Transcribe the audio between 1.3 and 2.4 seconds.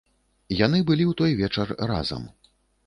вечар разам.